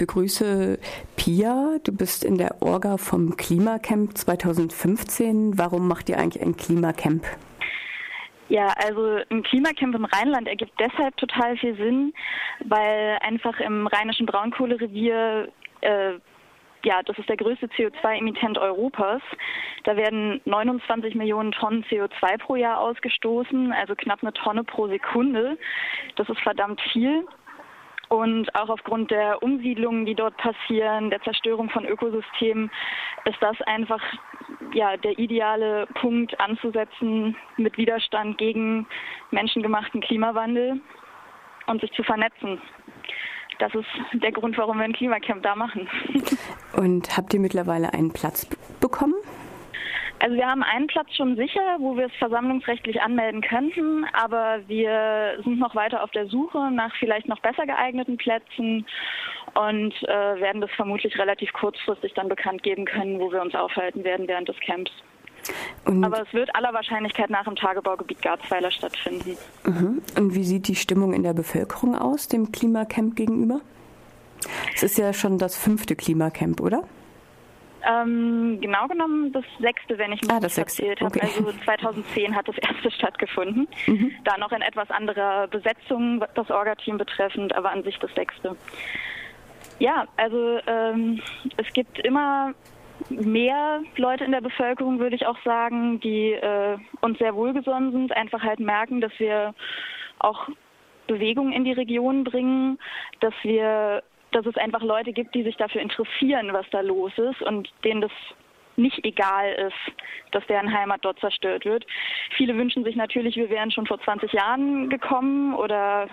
[0.00, 0.78] begrüße
[1.16, 1.76] Pia.
[1.84, 5.58] Du bist in der Orga vom Klimacamp 2015.
[5.58, 7.24] Warum macht ihr eigentlich ein Klimacamp?
[8.48, 12.12] Ja, also ein Klimacamp im Rheinland ergibt deshalb total viel Sinn,
[12.64, 15.48] weil einfach im rheinischen Braunkohlerevier
[15.82, 16.14] äh,
[16.82, 19.20] ja, das ist der größte CO2-Emittent Europas.
[19.84, 25.58] Da werden 29 Millionen Tonnen CO2 pro Jahr ausgestoßen, also knapp eine Tonne pro Sekunde.
[26.16, 27.26] Das ist verdammt viel.
[28.10, 32.68] Und auch aufgrund der Umsiedlungen, die dort passieren, der Zerstörung von Ökosystemen,
[33.24, 34.02] ist das einfach
[34.74, 38.88] ja, der ideale Punkt anzusetzen mit Widerstand gegen
[39.30, 40.80] menschengemachten Klimawandel
[41.66, 42.60] und sich zu vernetzen.
[43.60, 45.88] Das ist der Grund, warum wir ein Klimacamp da machen.
[46.72, 48.46] Und habt ihr mittlerweile einen Platz
[48.80, 49.14] bekommen?
[50.20, 55.40] Also wir haben einen Platz schon sicher, wo wir es versammlungsrechtlich anmelden könnten, aber wir
[55.42, 58.86] sind noch weiter auf der Suche nach vielleicht noch besser geeigneten Plätzen
[59.54, 64.04] und äh, werden das vermutlich relativ kurzfristig dann bekannt geben können, wo wir uns aufhalten
[64.04, 64.92] werden während des Camps.
[65.86, 69.38] Und aber es wird aller Wahrscheinlichkeit nach im Tagebaugebiet Garzweiler stattfinden.
[69.64, 70.02] Mhm.
[70.18, 73.62] Und wie sieht die Stimmung in der Bevölkerung aus, dem Klimacamp gegenüber?
[74.74, 76.84] Es ist ja schon das fünfte Klimacamp, oder?
[77.86, 81.16] Ähm, genau genommen das sechste, wenn ich mich ah, das erzählt habe.
[81.16, 81.20] Okay.
[81.22, 83.68] Also 2010 hat das erste stattgefunden.
[83.86, 84.12] Mhm.
[84.24, 88.56] Da noch in etwas anderer Besetzung, das Orga-Team betreffend, aber an sich das sechste.
[89.78, 91.22] Ja, also ähm,
[91.56, 92.54] es gibt immer
[93.08, 98.16] mehr Leute in der Bevölkerung, würde ich auch sagen, die äh, uns sehr wohlgesonnen sind,
[98.16, 99.54] einfach halt merken, dass wir
[100.18, 100.48] auch
[101.06, 102.78] Bewegung in die Region bringen,
[103.20, 107.42] dass wir dass es einfach Leute gibt, die sich dafür interessieren, was da los ist
[107.42, 108.12] und denen das
[108.76, 109.96] nicht egal ist,
[110.32, 111.84] dass deren Heimat dort zerstört wird.
[112.36, 116.08] Viele wünschen sich natürlich, wir wären schon vor 20 Jahren gekommen oder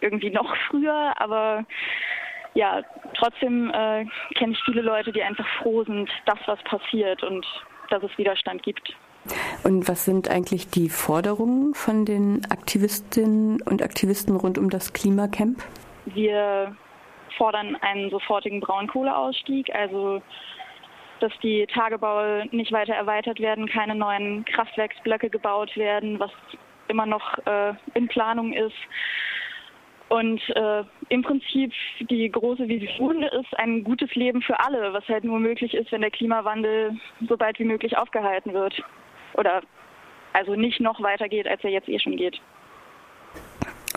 [0.00, 1.64] irgendwie noch früher, aber
[2.54, 2.82] ja,
[3.14, 7.44] trotzdem äh, kenne ich viele Leute, die einfach froh sind, dass was passiert und
[7.90, 8.96] dass es Widerstand gibt.
[9.64, 15.62] Und was sind eigentlich die Forderungen von den Aktivistinnen und Aktivisten rund um das Klimacamp?
[16.06, 16.76] Wir
[17.36, 20.22] fordern einen sofortigen Braunkohleausstieg, also
[21.20, 26.30] dass die Tagebaue nicht weiter erweitert werden, keine neuen Kraftwerksblöcke gebaut werden, was
[26.88, 28.76] immer noch äh, in Planung ist.
[30.08, 35.24] Und äh, im Prinzip die große Vision ist ein gutes Leben für alle, was halt
[35.24, 36.96] nur möglich ist, wenn der Klimawandel
[37.28, 38.80] so bald wie möglich aufgehalten wird.
[39.34, 39.62] Oder
[40.32, 42.40] also nicht noch weiter geht, als er jetzt eh schon geht.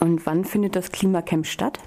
[0.01, 1.79] Und wann findet das Klimacamp statt?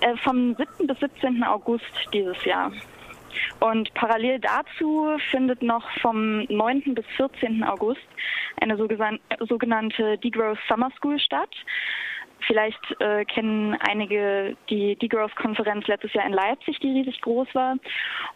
[0.00, 0.86] Äh, vom 7.
[0.86, 1.44] bis 17.
[1.44, 2.72] August dieses Jahr.
[3.60, 6.94] Und parallel dazu findet noch vom 9.
[6.94, 7.62] bis 14.
[7.64, 8.00] August
[8.60, 11.50] eine sogenannte Degrowth Summer School statt.
[12.50, 17.76] Vielleicht äh, kennen einige die Degrowth-Konferenz letztes Jahr in Leipzig, die riesig groß war.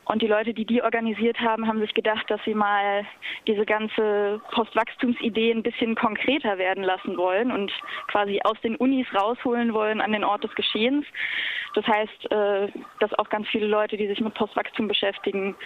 [0.04, 3.04] Und die Leute, die die organisiert haben, haben sich gedacht, dass sie mal
[3.48, 7.72] diese ganze Postwachstumsidee ein bisschen konkreter werden lassen wollen und
[8.06, 11.04] quasi aus den Unis rausholen wollen an den Ort des Geschehens.
[11.74, 12.68] Das heißt, äh,
[13.00, 15.56] dass auch ganz viele Leute, die sich mit Postwachstum beschäftigen,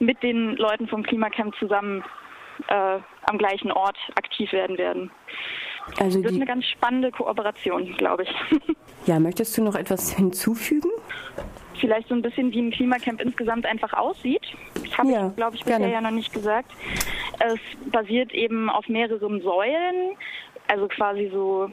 [0.00, 2.02] mit den Leuten vom Klimacamp zusammen
[2.66, 5.12] äh, am gleichen Ort aktiv werden werden.
[5.98, 8.34] Also das wird eine ganz spannende Kooperation, glaube ich.
[9.06, 10.88] Ja, möchtest du noch etwas hinzufügen?
[11.78, 14.40] Vielleicht so ein bisschen, wie ein Klimacamp insgesamt einfach aussieht.
[14.82, 15.92] Das habe ja, ich, glaube ich, bisher gerne.
[15.92, 16.72] ja noch nicht gesagt.
[17.38, 17.58] Es
[17.92, 20.16] basiert eben auf mehreren Säulen,
[20.68, 21.70] also quasi so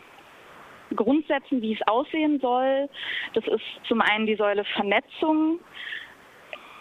[0.93, 2.89] Grundsätzen, wie es aussehen soll.
[3.33, 5.59] Das ist zum einen die Säule Vernetzung,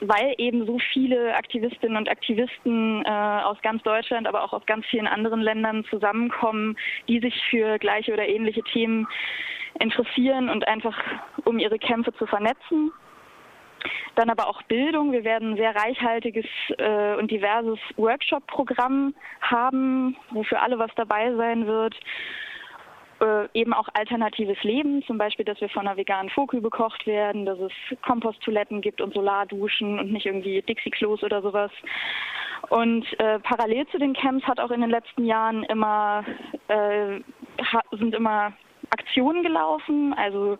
[0.00, 4.86] weil eben so viele Aktivistinnen und Aktivisten äh, aus ganz Deutschland, aber auch aus ganz
[4.86, 6.76] vielen anderen Ländern zusammenkommen,
[7.08, 9.06] die sich für gleiche oder ähnliche Themen
[9.78, 10.98] interessieren und einfach
[11.44, 12.90] um ihre Kämpfe zu vernetzen.
[14.14, 15.12] Dann aber auch Bildung.
[15.12, 16.46] Wir werden ein sehr reichhaltiges
[16.78, 21.94] äh, und diverses Workshop-Programm haben, wo für alle was dabei sein wird
[23.20, 27.46] äh, eben auch alternatives Leben, zum Beispiel, dass wir von einer veganen Foku bekocht werden,
[27.46, 27.72] dass es
[28.02, 31.70] Komposttoiletten gibt und Solarduschen und nicht irgendwie Dixie-Klos oder sowas.
[32.68, 36.24] Und äh, parallel zu den Camps hat auch in den letzten Jahren immer
[36.68, 37.20] äh,
[37.92, 38.52] sind immer
[38.90, 40.58] Aktionen gelaufen, also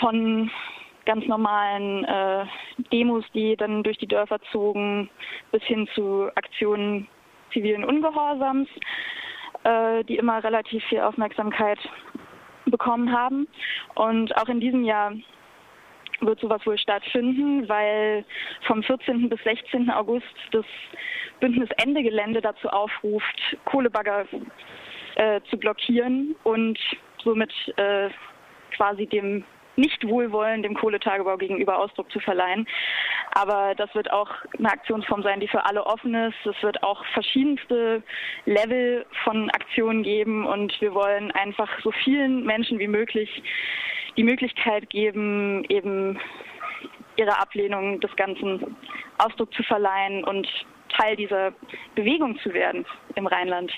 [0.00, 0.50] von
[1.06, 2.46] ganz normalen äh,
[2.92, 5.10] Demos, die dann durch die Dörfer zogen,
[5.52, 7.06] bis hin zu Aktionen
[7.52, 8.68] zivilen Ungehorsams
[9.64, 11.78] äh, die immer relativ viel Aufmerksamkeit
[12.66, 13.48] bekommen haben.
[13.94, 15.12] Und auch in diesem Jahr
[16.20, 18.24] wird sowas wohl stattfinden, weil
[18.66, 19.28] vom 14.
[19.28, 19.90] bis 16.
[19.90, 20.64] August das
[21.40, 24.26] Bündnis Ende Gelände dazu aufruft, Kohlebagger
[25.16, 26.78] äh, zu blockieren und
[27.22, 28.08] somit äh,
[28.76, 29.44] quasi dem
[29.76, 32.66] nicht Wohlwollen dem Kohletagebau gegenüber Ausdruck zu verleihen.
[33.32, 36.36] Aber das wird auch eine Aktionsform sein, die für alle offen ist.
[36.44, 38.02] Es wird auch verschiedenste
[38.46, 43.42] Level von Aktionen geben und wir wollen einfach so vielen Menschen wie möglich
[44.16, 46.20] die Möglichkeit geben, eben
[47.16, 48.76] ihre Ablehnung des Ganzen
[49.18, 50.46] Ausdruck zu verleihen und
[50.88, 51.52] Teil dieser
[51.94, 52.84] Bewegung zu werden
[53.16, 53.72] im Rheinland.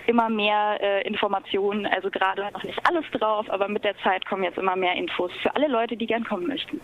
[0.08, 4.44] immer mehr äh, Informationen, also gerade noch nicht alles drauf, aber mit der Zeit kommen
[4.44, 6.80] jetzt immer mehr Infos für alle Leute, die gern kommen möchten.